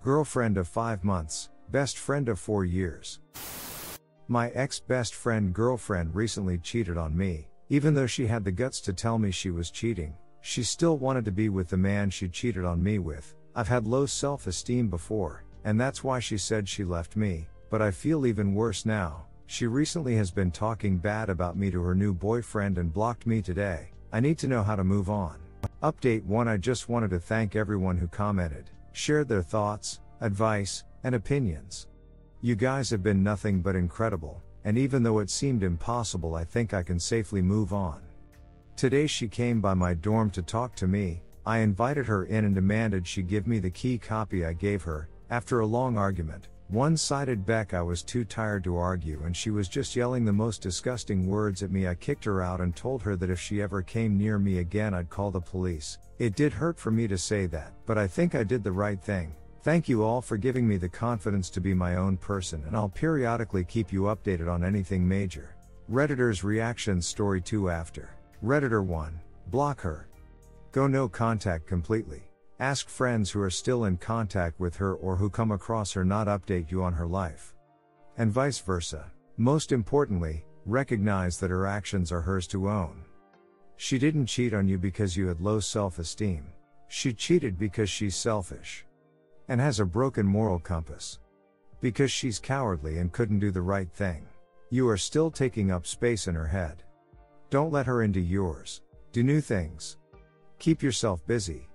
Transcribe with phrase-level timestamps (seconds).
[0.00, 3.18] Girlfriend of 5 months, best friend of 4 years.
[4.28, 7.48] My ex best friend girlfriend recently cheated on me.
[7.68, 11.24] Even though she had the guts to tell me she was cheating, she still wanted
[11.24, 13.34] to be with the man she cheated on me with.
[13.56, 17.82] I've had low self esteem before, and that's why she said she left me, but
[17.82, 19.26] I feel even worse now.
[19.46, 23.42] She recently has been talking bad about me to her new boyfriend and blocked me
[23.42, 23.90] today.
[24.12, 25.38] I need to know how to move on.
[25.82, 31.14] Update 1 I just wanted to thank everyone who commented shared their thoughts, advice, and
[31.14, 31.86] opinions.
[32.40, 36.74] You guys have been nothing but incredible, and even though it seemed impossible, I think
[36.74, 38.02] I can safely move on.
[38.76, 41.22] Today she came by my dorm to talk to me.
[41.44, 45.08] I invited her in and demanded she give me the key copy I gave her.
[45.30, 49.50] After a long argument, one sided Beck, I was too tired to argue and she
[49.50, 51.88] was just yelling the most disgusting words at me.
[51.88, 54.92] I kicked her out and told her that if she ever came near me again,
[54.92, 55.98] I'd call the police.
[56.18, 59.02] It did hurt for me to say that, but I think I did the right
[59.02, 59.34] thing.
[59.62, 62.88] Thank you all for giving me the confidence to be my own person, and I'll
[62.88, 65.56] periodically keep you updated on anything major.
[65.88, 68.10] Redditor's reaction story 2 after.
[68.44, 69.18] Redditor 1.
[69.46, 70.08] Block her.
[70.72, 72.27] Go no contact completely.
[72.60, 76.26] Ask friends who are still in contact with her or who come across her not
[76.26, 77.54] update you on her life.
[78.16, 79.12] And vice versa.
[79.36, 83.04] Most importantly, recognize that her actions are hers to own.
[83.76, 86.48] She didn't cheat on you because you had low self esteem.
[86.88, 88.84] She cheated because she's selfish.
[89.46, 91.20] And has a broken moral compass.
[91.80, 94.26] Because she's cowardly and couldn't do the right thing.
[94.70, 96.82] You are still taking up space in her head.
[97.50, 98.82] Don't let her into yours.
[99.12, 99.96] Do new things.
[100.58, 101.67] Keep yourself busy.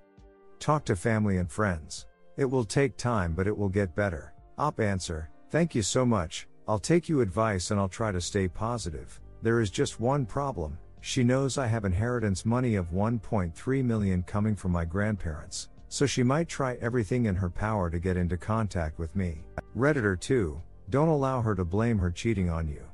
[0.64, 2.06] Talk to family and friends.
[2.38, 4.34] It will take time, but it will get better.
[4.58, 6.48] Op answer, thank you so much.
[6.70, 9.20] I'll take you advice and I'll try to stay positive.
[9.42, 10.78] There is just one problem.
[11.02, 16.24] She knows I have inheritance money of 1.3 million coming from my grandparents, so she
[16.24, 19.40] might try everything in her power to get into contact with me.
[19.76, 22.86] Redditor 2, don't allow her to blame her cheating on you.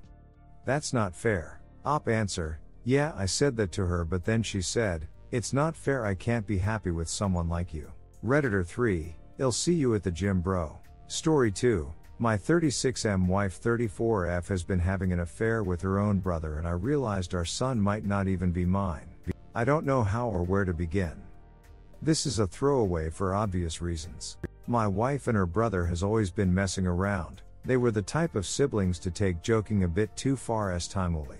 [0.66, 1.62] That's not fair.
[1.86, 6.06] Op answer, yeah, I said that to her, but then she said, it's not fair
[6.06, 7.92] I can't be happy with someone like you.
[8.26, 10.80] Redditor 3, I'll see you at the gym bro.
[11.08, 16.58] Story 2, my 36M wife 34F has been having an affair with her own brother
[16.58, 19.08] and I realized our son might not even be mine.
[19.54, 21.22] I don't know how or where to begin.
[22.02, 24.38] This is a throwaway for obvious reasons.
[24.68, 27.42] My wife and her brother has always been messing around.
[27.66, 31.38] They were the type of siblings to take joking a bit too far as timely.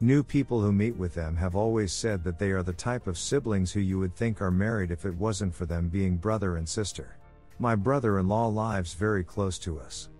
[0.00, 3.16] New people who meet with them have always said that they are the type of
[3.16, 6.68] siblings who you would think are married if it wasn't for them being brother and
[6.68, 7.16] sister.
[7.58, 10.10] My brother in law lives very close to us.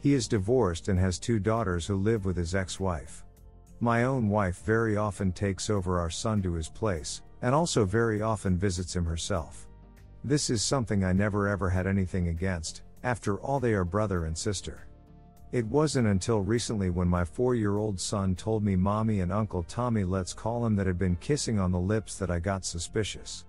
[0.00, 3.24] He is divorced and has two daughters who live with his ex wife.
[3.78, 8.22] My own wife very often takes over our son to his place, and also very
[8.22, 9.68] often visits him herself.
[10.24, 14.36] This is something I never ever had anything against, after all, they are brother and
[14.36, 14.88] sister.
[15.52, 19.62] It wasn't until recently when my four year old son told me mommy and uncle
[19.62, 23.44] Tommy, let's call him, that had been kissing on the lips that I got suspicious.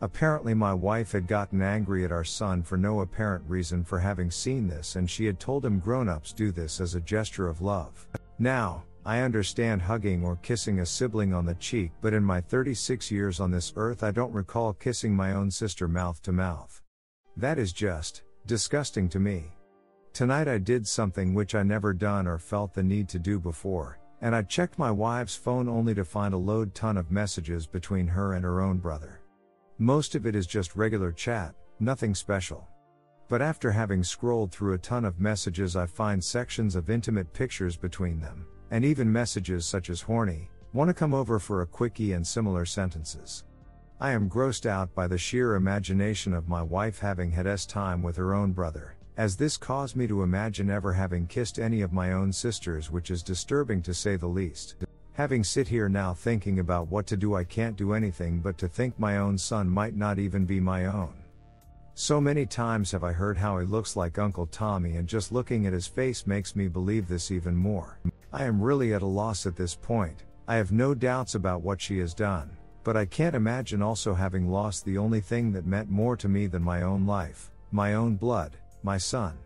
[0.00, 4.30] Apparently, my wife had gotten angry at our son for no apparent reason for having
[4.30, 7.60] seen this, and she had told him grown ups do this as a gesture of
[7.60, 8.06] love.
[8.38, 13.10] Now, I understand hugging or kissing a sibling on the cheek, but in my 36
[13.10, 16.80] years on this earth, I don't recall kissing my own sister mouth to mouth.
[17.36, 19.52] That is just disgusting to me.
[20.14, 23.98] Tonight I did something which I never done or felt the need to do before,
[24.20, 28.06] and I checked my wife's phone only to find a load ton of messages between
[28.06, 29.22] her and her own brother.
[29.78, 32.68] Most of it is just regular chat, nothing special.
[33.28, 37.76] But after having scrolled through a ton of messages, I find sections of intimate pictures
[37.76, 42.24] between them, and even messages such as horny, wanna come over for a quickie and
[42.24, 43.42] similar sentences.
[44.00, 48.00] I am grossed out by the sheer imagination of my wife having had S time
[48.00, 51.92] with her own brother, as this caused me to imagine ever having kissed any of
[51.92, 54.76] my own sisters, which is disturbing to say the least.
[55.12, 58.66] Having sit here now thinking about what to do, I can't do anything but to
[58.66, 61.14] think my own son might not even be my own.
[61.94, 65.66] So many times have I heard how he looks like Uncle Tommy, and just looking
[65.66, 68.00] at his face makes me believe this even more.
[68.32, 70.24] I am really at a loss at this point.
[70.48, 72.50] I have no doubts about what she has done.
[72.84, 76.46] but I can't imagine also having lost the only thing that meant more to me
[76.46, 79.38] than my own life, my own blood, my son.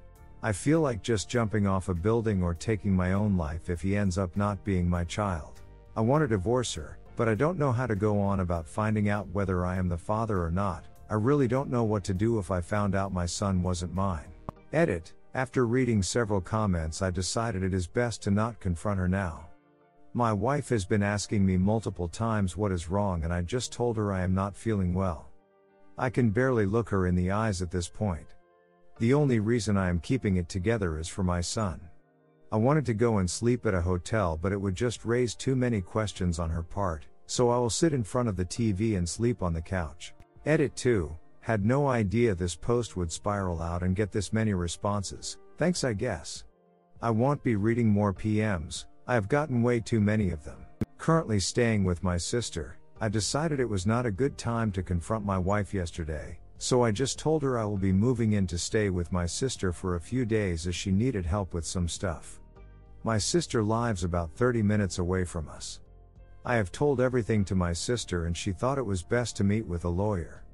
[0.42, 3.96] I feel like just jumping off a building or taking my own life if he
[3.96, 5.60] ends up not being my child.
[5.96, 9.08] I want to divorce her, but I don't know how to go on about finding
[9.08, 10.86] out whether I am the father or not.
[11.10, 14.32] I really don't know what to do if I found out my son wasn't mine.
[14.72, 15.12] Edit.
[15.34, 19.46] After reading several comments, I decided it is best to not confront her now.
[20.14, 23.96] My wife has been asking me multiple times what is wrong, and I just told
[23.96, 25.28] her I am not feeling well.
[25.98, 28.34] I can barely look her in the eyes at this point.
[28.98, 31.80] The only reason I am keeping it together is for my son.
[32.50, 35.54] I wanted to go and sleep at a hotel, but it would just raise too
[35.54, 39.08] many questions on her part, so I will sit in front of the TV and
[39.08, 40.14] sleep on the couch.
[40.46, 45.38] Edit 2 Had no idea this post would spiral out and get this many responses.
[45.58, 46.42] Thanks, I guess.
[47.00, 50.66] I won't be reading more PMs, I have gotten way too many of them.
[50.96, 55.24] Currently staying with my sister, I decided it was not a good time to confront
[55.24, 58.90] my wife yesterday, so I just told her I will be moving in to stay
[58.90, 62.40] with my sister for a few days as she needed help with some stuff.
[63.04, 65.80] My sister lives about 30 minutes away from us.
[66.44, 69.66] I have told everything to my sister and she thought it was best to meet
[69.66, 70.44] with a lawyer.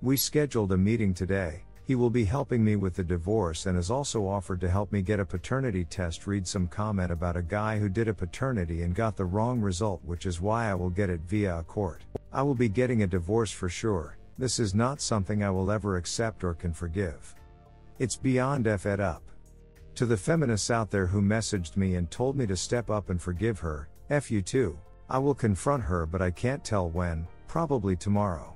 [0.00, 1.64] We scheduled a meeting today.
[1.84, 5.00] He will be helping me with the divorce and has also offered to help me
[5.00, 6.26] get a paternity test.
[6.26, 10.04] Read some comment about a guy who did a paternity and got the wrong result,
[10.04, 12.04] which is why I will get it via a court.
[12.30, 15.96] I will be getting a divorce for sure, this is not something I will ever
[15.96, 17.34] accept or can forgive.
[17.98, 19.22] It's beyond F ed up.
[19.96, 23.20] To the feminists out there who messaged me and told me to step up and
[23.20, 24.78] forgive her, F you too.
[25.10, 28.54] I will confront her, but I can't tell when, probably tomorrow.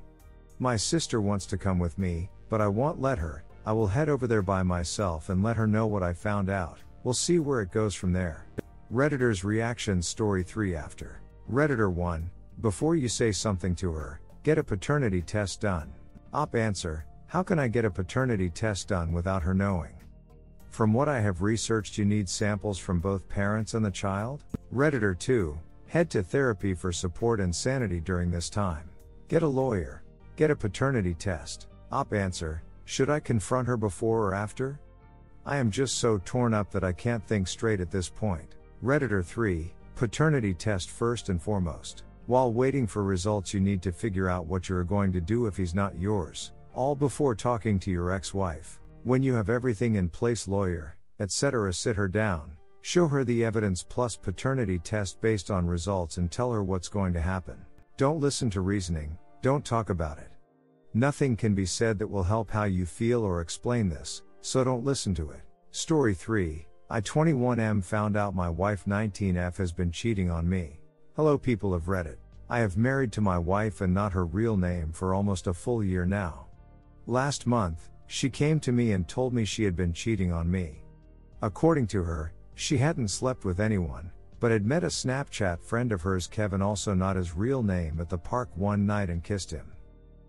[0.60, 3.42] My sister wants to come with me, but I won't let her.
[3.66, 6.78] I will head over there by myself and let her know what I found out.
[7.02, 8.46] We'll see where it goes from there.
[8.90, 11.20] Redditor's reaction story 3 after.
[11.50, 12.30] Redditor 1
[12.60, 15.92] Before you say something to her, Get a paternity test done.
[16.32, 19.94] Op answer How can I get a paternity test done without her knowing?
[20.70, 24.42] From what I have researched, you need samples from both parents and the child.
[24.74, 25.56] Redditor 2
[25.86, 28.90] Head to therapy for support and sanity during this time.
[29.28, 30.02] Get a lawyer.
[30.34, 31.68] Get a paternity test.
[31.92, 34.80] Op answer Should I confront her before or after?
[35.46, 38.56] I am just so torn up that I can't think straight at this point.
[38.82, 42.02] Redditor 3 Paternity test first and foremost.
[42.26, 45.56] While waiting for results, you need to figure out what you're going to do if
[45.56, 48.78] he's not yours, all before talking to your ex wife.
[49.02, 52.52] When you have everything in place, lawyer, etc., sit her down,
[52.82, 57.12] show her the evidence plus paternity test based on results, and tell her what's going
[57.14, 57.56] to happen.
[57.96, 60.30] Don't listen to reasoning, don't talk about it.
[60.94, 64.84] Nothing can be said that will help how you feel or explain this, so don't
[64.84, 65.40] listen to it.
[65.72, 70.81] Story 3 I 21M found out my wife 19F has been cheating on me.
[71.14, 72.16] Hello, people of Reddit.
[72.48, 75.84] I have married to my wife and not her real name for almost a full
[75.84, 76.46] year now.
[77.06, 80.82] Last month, she came to me and told me she had been cheating on me.
[81.42, 84.10] According to her, she hadn't slept with anyone,
[84.40, 88.08] but had met a Snapchat friend of hers, Kevin, also not his real name, at
[88.08, 89.70] the park one night and kissed him.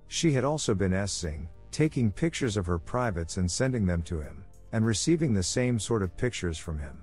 [0.10, 4.44] She had also been essing, taking pictures of her privates and sending them to him,
[4.74, 7.02] and receiving the same sort of pictures from him.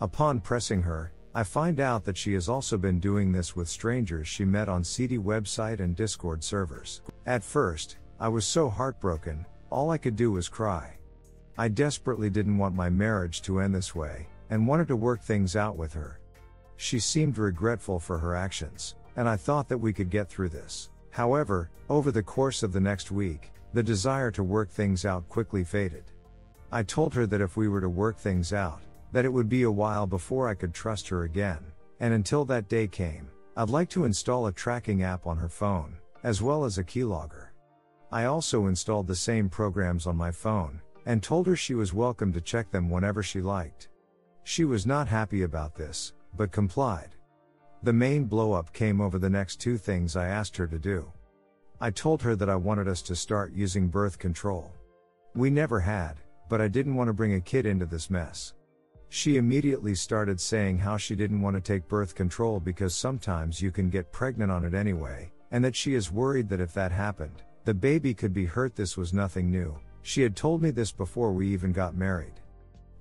[0.00, 4.28] Upon pressing her, I find out that she has also been doing this with strangers
[4.28, 7.02] she met on CD website and Discord servers.
[7.26, 10.96] At first, I was so heartbroken, all I could do was cry.
[11.58, 15.56] I desperately didn't want my marriage to end this way, and wanted to work things
[15.56, 16.20] out with her.
[16.76, 20.90] She seemed regretful for her actions, and I thought that we could get through this.
[21.10, 25.64] However, over the course of the next week, the desire to work things out quickly
[25.64, 26.04] faded.
[26.70, 28.80] I told her that if we were to work things out,
[29.14, 31.60] that it would be a while before I could trust her again,
[32.00, 35.96] and until that day came, I'd like to install a tracking app on her phone,
[36.24, 37.50] as well as a keylogger.
[38.10, 42.32] I also installed the same programs on my phone, and told her she was welcome
[42.32, 43.88] to check them whenever she liked.
[44.42, 47.14] She was not happy about this, but complied.
[47.84, 51.12] The main blowup came over the next two things I asked her to do.
[51.80, 54.72] I told her that I wanted us to start using birth control.
[55.36, 56.14] We never had,
[56.48, 58.54] but I didn't want to bring a kid into this mess.
[59.14, 63.70] She immediately started saying how she didn't want to take birth control because sometimes you
[63.70, 67.44] can get pregnant on it anyway, and that she is worried that if that happened,
[67.64, 68.74] the baby could be hurt.
[68.74, 69.78] This was nothing new.
[70.02, 72.40] She had told me this before we even got married.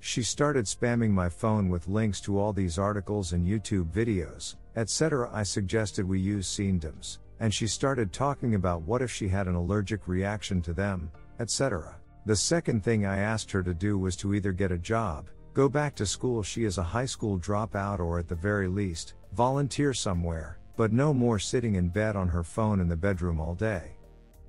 [0.02, 5.32] She started spamming my phone with links to all these articles and YouTube videos, etc.
[5.34, 9.56] I suggested we use Seendoms, and she started talking about what if she had an
[9.56, 11.96] allergic reaction to them, etc.
[12.28, 15.70] The second thing I asked her to do was to either get a job, Go
[15.70, 16.42] back to school.
[16.42, 21.14] She is a high school dropout, or at the very least, volunteer somewhere, but no
[21.14, 23.92] more sitting in bed on her phone in the bedroom all day.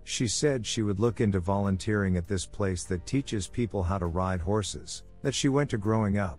[0.05, 4.07] She said she would look into volunteering at this place that teaches people how to
[4.07, 6.39] ride horses, that she went to growing up.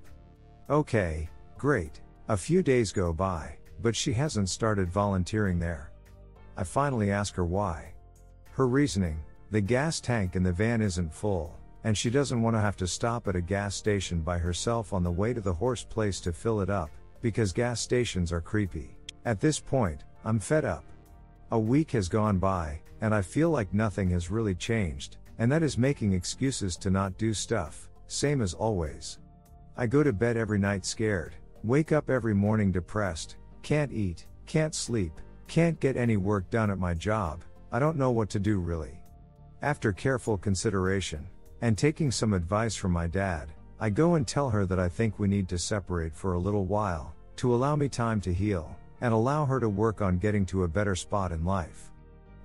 [0.70, 2.02] Okay, great.
[2.28, 5.92] A few days go by, but she hasn't started volunteering there.
[6.58, 7.94] I finally ask her why.
[8.52, 9.20] Her reasoning
[9.52, 12.88] the gas tank in the van isn't full, and she doesn't want to have to
[12.88, 16.34] stop at a gas station by herself on the way to the horse place to
[16.34, 16.90] fill it up,
[17.22, 18.98] because gas stations are creepy.
[19.24, 20.84] At this point, I'm fed up.
[21.52, 25.62] A week has gone by, and I feel like nothing has really changed, and that
[25.62, 29.20] is making excuses to not do stuff, same as always.
[29.78, 34.74] I go to bed every night scared, wake up every morning depressed, can't eat, can't
[34.74, 35.14] sleep,
[35.48, 39.00] can't get any work done at my job, I don't know what to do really.
[39.62, 41.28] After careful consideration,
[41.66, 45.18] and taking some advice from my dad, I go and tell her that I think
[45.18, 49.12] we need to separate for a little while, to allow me time to heal, and
[49.12, 51.90] allow her to work on getting to a better spot in life.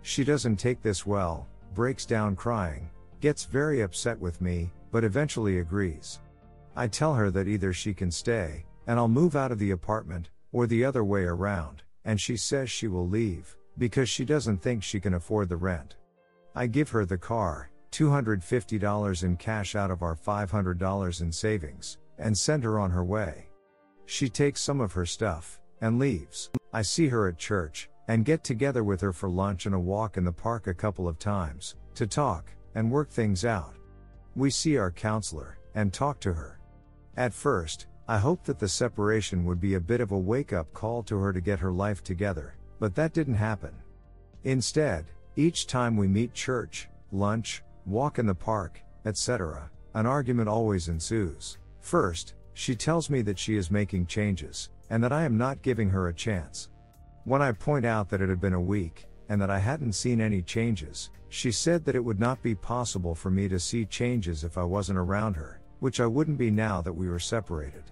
[0.01, 2.89] She doesn't take this well, breaks down crying,
[3.21, 6.21] gets very upset with me, but eventually agrees.
[6.75, 10.31] I tell her that either she can stay, and I'll move out of the apartment,
[10.51, 14.83] or the other way around, and she says she will leave, because she doesn't think
[14.83, 15.97] she can afford the rent.
[16.55, 22.37] I give her the car, $250 in cash out of our $500 in savings, and
[22.37, 23.49] send her on her way.
[24.07, 26.51] She takes some of her stuff, and leaves.
[26.73, 30.17] I see her at church, and get together with her for lunch and a walk
[30.17, 33.75] in the park a couple of times, to talk, and work things out.
[34.37, 36.61] We see our counselor, and talk to her.
[37.17, 40.73] At first, I hoped that the separation would be a bit of a wake up
[40.73, 43.75] call to her to get her life together, but that didn't happen.
[44.45, 45.07] Instead,
[45.37, 51.59] each time we meet church, lunch, walk in the park, etc., an argument always ensues.
[51.81, 55.91] First, she tells me that she is making changes, and that I am not giving
[55.91, 56.69] her a chance.
[57.25, 60.21] When I point out that it had been a week, and that I hadn't seen
[60.21, 64.43] any changes, she said that it would not be possible for me to see changes
[64.43, 67.85] if I wasn't around her, which I wouldn't be now that we were separated.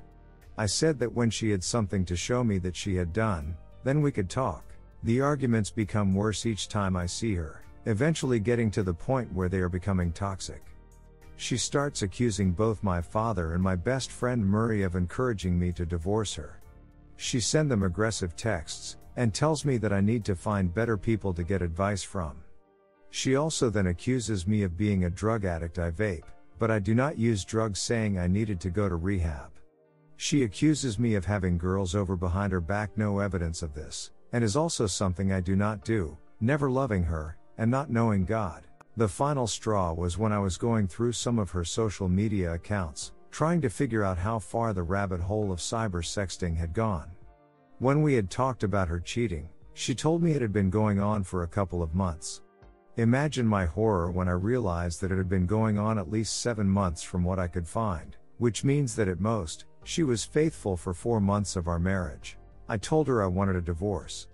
[0.57, 4.03] I said that when she had something to show me that she had done, then
[4.03, 4.65] we could talk.
[5.05, 9.49] The arguments become worse each time I see her, eventually getting to the point where
[9.49, 10.63] they are becoming toxic.
[11.37, 15.87] She starts accusing both my father and my best friend Murray of encouraging me to
[15.87, 16.61] divorce her.
[17.17, 21.33] She send them aggressive texts, and tells me that I need to find better people
[21.33, 22.37] to get advice from.
[23.09, 26.27] She also then accuses me of being a drug addict I vape,
[26.59, 29.51] but I do not use drugs saying I needed to go to rehab.
[30.17, 34.45] She accuses me of having girls over behind her back no evidence of this, and
[34.45, 38.63] is also something I do not do, never loving her, and not knowing God.
[38.97, 43.13] The final straw was when I was going through some of her social media accounts,
[43.31, 47.11] trying to figure out how far the rabbit hole of cyber sexting had gone.
[47.79, 51.23] When we had talked about her cheating, she told me it had been going on
[51.23, 52.43] for a couple of months.
[52.97, 56.69] Imagine my horror when I realized that it had been going on at least seven
[56.69, 60.93] months from what I could find, which means that at most, she was faithful for
[60.93, 62.37] four months of our marriage.
[62.69, 64.27] I told her I wanted a divorce.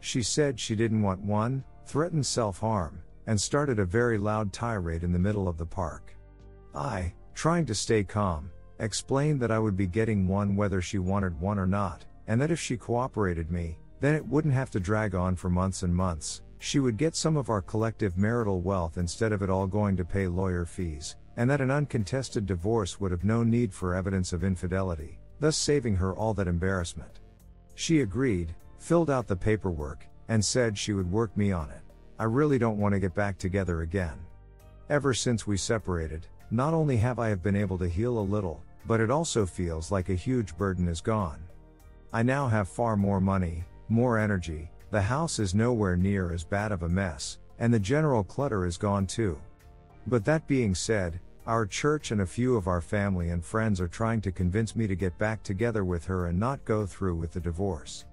[0.00, 5.04] She said she didn't want one, threatened self harm, and started a very loud tirade
[5.04, 6.16] in the middle of the park.
[6.74, 8.50] I, trying to stay calm,
[8.80, 12.50] explained that I would be getting one whether she wanted one or not, and that
[12.50, 16.42] if she cooperated me, then it wouldn't have to drag on for months and months.
[16.58, 20.04] She would get some of our collective marital wealth instead of it all going to
[20.04, 24.42] pay lawyer fees, and that an uncontested divorce would have no need for evidence of
[24.42, 27.20] infidelity, thus saving her all that embarrassment.
[27.74, 31.82] She agreed, filled out the paperwork, and said she would work me on it.
[32.18, 34.18] I really don't want to get back together again.
[34.88, 38.62] Ever since we separated, not only have I have been able to heal a little,
[38.86, 41.42] but it also feels like a huge burden is gone.
[42.12, 46.70] I now have far more money, more energy, the house is nowhere near as bad
[46.70, 49.38] of a mess, and the general clutter is gone too.
[50.06, 53.88] But that being said, our church and a few of our family and friends are
[53.88, 57.32] trying to convince me to get back together with her and not go through with
[57.32, 58.04] the divorce.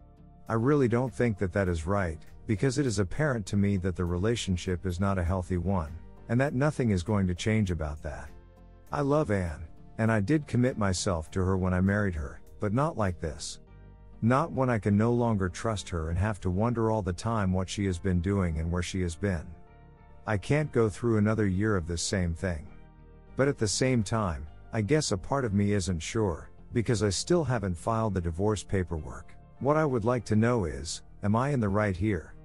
[0.49, 3.95] I really don't think that that is right, because it is apparent to me that
[3.95, 5.91] the relationship is not a healthy one,
[6.29, 8.29] and that nothing is going to change about that.
[8.91, 9.65] I love Anne,
[9.97, 13.59] and I did commit myself to her when I married her, but not like this.
[14.21, 17.51] Not when I can no longer trust her and have to wonder all the time
[17.51, 19.45] what she has been doing and where she has been.
[20.25, 22.67] I can't go through another year of this same thing.
[23.35, 27.09] But at the same time, I guess a part of me isn't sure, because I
[27.09, 29.33] still haven't filed the divorce paperwork.
[29.63, 32.35] What I would like to know is, am I in the right here?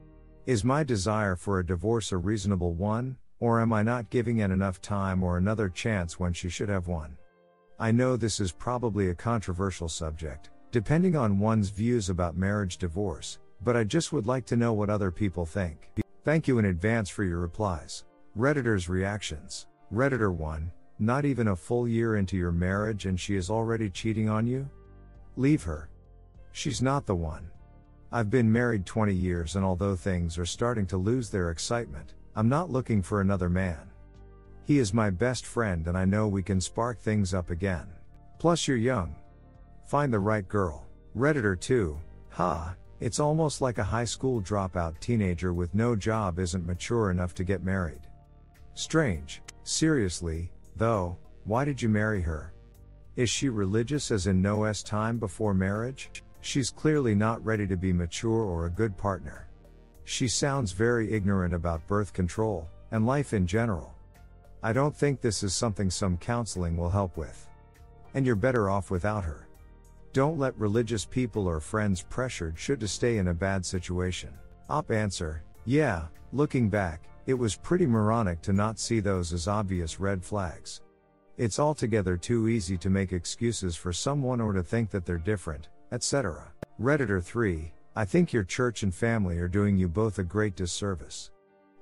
[0.46, 4.52] Is my desire for a divorce a reasonable one, or am I not giving it
[4.52, 7.18] enough time or another chance when she should have one?
[7.76, 13.40] I know this is probably a controversial subject, depending on one's views about marriage divorce,
[13.64, 15.90] but I just would like to know what other people think.
[16.22, 18.04] Thank you in advance for your replies.
[18.36, 19.66] Redditor's reactions.
[19.92, 20.70] Redditor 1
[21.00, 24.70] Not even a full year into your marriage and she is already cheating on you?
[25.34, 25.88] Leave her.
[26.58, 27.52] She's not the one.
[28.10, 32.48] I've been married 20 years and although things are starting to lose their excitement, I'm
[32.48, 33.88] not looking for another man.
[34.64, 37.86] He is my best friend and I know we can spark things up again.
[38.40, 39.14] Plus, you're young.
[39.86, 40.84] Find the right girl.
[41.16, 41.96] Redditor 2.
[42.30, 47.36] Ha, it's almost like a high school dropout teenager with no job isn't mature enough
[47.36, 48.08] to get married.
[48.74, 49.42] Strange.
[49.62, 52.52] Seriously, though, why did you marry her?
[53.14, 56.10] Is she religious as in no S time before marriage?
[56.48, 59.48] She's clearly not ready to be mature or a good partner.
[60.04, 63.94] She sounds very ignorant about birth control and life in general.
[64.62, 67.46] I don't think this is something some counseling will help with.
[68.14, 69.46] And you're better off without her.
[70.14, 74.30] Don't let religious people or friends pressured should to stay in a bad situation.
[74.70, 80.00] Op answer, yeah, looking back, it was pretty moronic to not see those as obvious
[80.00, 80.80] red flags.
[81.36, 85.68] It's altogether too easy to make excuses for someone or to think that they're different,
[85.92, 86.52] etc.
[86.80, 91.30] Redditor 3, I think your church and family are doing you both a great disservice.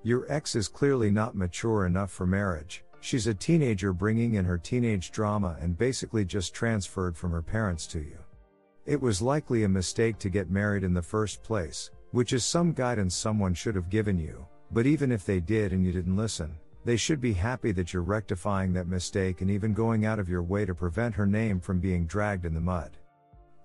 [0.03, 2.85] Your ex is clearly not mature enough for marriage.
[3.01, 7.87] She's a teenager bringing in her teenage drama and basically just transferred from her parents
[7.89, 8.19] to you.
[8.87, 12.73] It was likely a mistake to get married in the first place, which is some
[12.73, 16.57] guidance someone should have given you, but even if they did and you didn't listen,
[16.85, 20.43] they should be happy that you're rectifying that mistake and even going out of your
[20.43, 22.97] way to prevent her name from being dragged in the mud.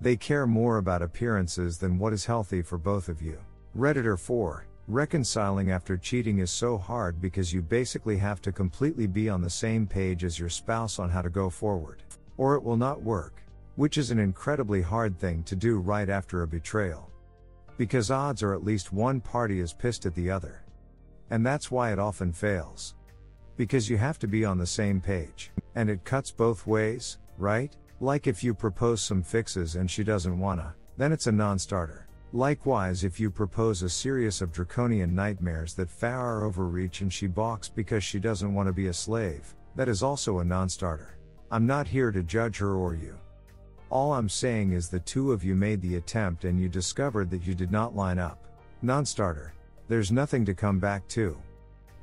[0.01, 3.37] They care more about appearances than what is healthy for both of you.
[3.77, 9.29] Redditor 4 Reconciling after cheating is so hard because you basically have to completely be
[9.29, 12.01] on the same page as your spouse on how to go forward.
[12.37, 13.43] Or it will not work.
[13.75, 17.11] Which is an incredibly hard thing to do right after a betrayal.
[17.77, 20.63] Because odds are at least one party is pissed at the other.
[21.29, 22.95] And that's why it often fails.
[23.55, 25.51] Because you have to be on the same page.
[25.75, 27.75] And it cuts both ways, right?
[28.03, 32.07] Like if you propose some fixes and she doesn't wanna, then it's a non starter.
[32.33, 37.69] Likewise, if you propose a series of draconian nightmares that far overreach and she balks
[37.69, 41.15] because she doesn't want to be a slave, that is also a non starter.
[41.51, 43.15] I'm not here to judge her or you.
[43.91, 47.45] All I'm saying is the two of you made the attempt and you discovered that
[47.45, 48.47] you did not line up.
[48.81, 49.53] Non starter.
[49.89, 51.37] There's nothing to come back to.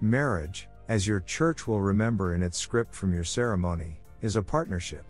[0.00, 5.04] Marriage, as your church will remember in its script from your ceremony, is a partnership.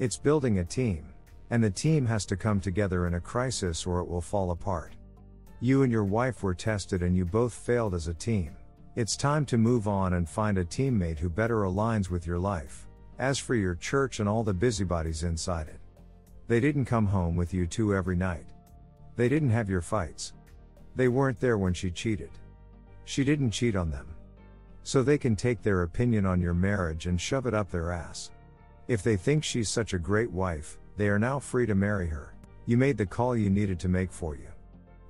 [0.00, 1.04] It's building a team.
[1.50, 4.96] And the team has to come together in a crisis or it will fall apart.
[5.60, 8.56] You and your wife were tested and you both failed as a team.
[8.96, 12.86] It's time to move on and find a teammate who better aligns with your life.
[13.18, 15.80] As for your church and all the busybodies inside it,
[16.48, 18.46] they didn't come home with you two every night.
[19.16, 20.32] They didn't have your fights.
[20.96, 22.30] They weren't there when she cheated.
[23.04, 24.06] She didn't cheat on them.
[24.82, 28.30] So they can take their opinion on your marriage and shove it up their ass.
[28.90, 32.34] If they think she's such a great wife, they are now free to marry her.
[32.66, 34.48] You made the call you needed to make for you.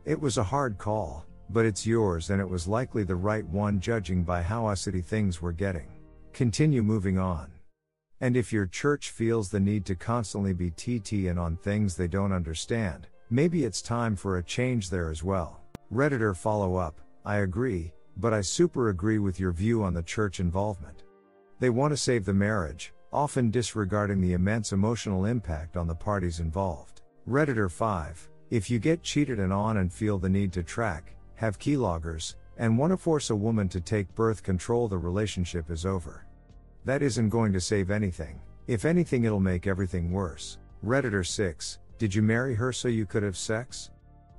[0.05, 3.81] It was a hard call, but it's yours and it was likely the right one
[3.81, 5.89] judging by how ussity things were getting.
[6.35, 7.51] Continue moving on.
[8.21, 12.07] And if your church feels the need to constantly be TT and on things they
[12.07, 15.59] don't understand, maybe it's time for a change there as well.
[15.91, 20.39] Redditor follow up, I agree, but I super agree with your view on the church
[20.39, 21.05] involvement.
[21.61, 26.41] They want to save the marriage, often disregarding the immense emotional impact on the parties
[26.41, 27.03] involved.
[27.29, 31.59] Redditor 5 If you get cheated and on and feel the need to track, have
[31.59, 36.27] keyloggers, and want to force a woman to take birth control, the relationship is over.
[36.85, 38.41] That isn't going to save anything.
[38.67, 40.59] If anything, it'll make everything worse.
[40.85, 43.91] Redditor 6 Did you marry her so you could have sex?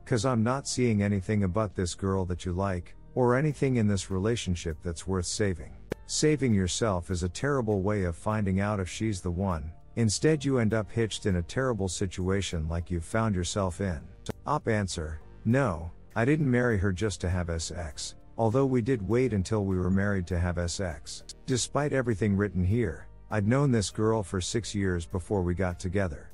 [0.05, 4.09] Cause I'm not seeing anything about this girl that you like, or anything in this
[4.09, 5.73] relationship that's worth saving.
[6.13, 9.71] Saving yourself is a terrible way of finding out if she's the one.
[9.95, 14.01] Instead, you end up hitched in a terrible situation like you've found yourself in.
[14.45, 19.31] Op answer No, I didn't marry her just to have sex, although we did wait
[19.31, 21.23] until we were married to have sex.
[21.45, 26.29] Despite everything written here, I'd known this girl for six years before we got together.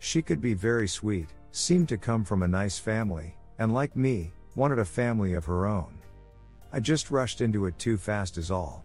[0.00, 4.32] She could be very sweet, seemed to come from a nice family, and like me,
[4.56, 5.96] wanted a family of her own.
[6.72, 8.84] I just rushed into it too fast, is all.